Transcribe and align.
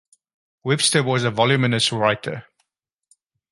Webster 0.63 1.03
was 1.03 1.23
a 1.23 1.29
voluminous 1.29 1.91
writer. 1.91 2.45